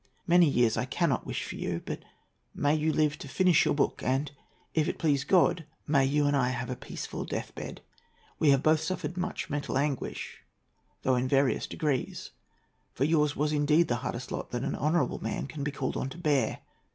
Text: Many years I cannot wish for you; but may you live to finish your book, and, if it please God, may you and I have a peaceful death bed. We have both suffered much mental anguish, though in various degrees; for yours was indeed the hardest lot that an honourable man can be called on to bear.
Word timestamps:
Many 0.25 0.49
years 0.49 0.77
I 0.77 0.85
cannot 0.85 1.27
wish 1.27 1.43
for 1.43 1.57
you; 1.57 1.79
but 1.85 2.01
may 2.55 2.73
you 2.73 2.91
live 2.91 3.19
to 3.19 3.27
finish 3.27 3.65
your 3.65 3.75
book, 3.75 4.01
and, 4.03 4.31
if 4.73 4.87
it 4.87 4.97
please 4.97 5.23
God, 5.23 5.63
may 5.85 6.03
you 6.05 6.25
and 6.25 6.35
I 6.35 6.49
have 6.49 6.71
a 6.71 6.75
peaceful 6.75 7.23
death 7.23 7.53
bed. 7.53 7.81
We 8.39 8.49
have 8.49 8.63
both 8.63 8.79
suffered 8.79 9.15
much 9.15 9.51
mental 9.51 9.77
anguish, 9.77 10.39
though 11.03 11.15
in 11.15 11.27
various 11.27 11.67
degrees; 11.67 12.31
for 12.95 13.03
yours 13.03 13.35
was 13.35 13.53
indeed 13.53 13.89
the 13.89 13.97
hardest 13.97 14.31
lot 14.31 14.49
that 14.49 14.63
an 14.63 14.73
honourable 14.75 15.21
man 15.21 15.45
can 15.45 15.63
be 15.63 15.69
called 15.71 15.95
on 15.95 16.09
to 16.09 16.17
bear. 16.17 16.61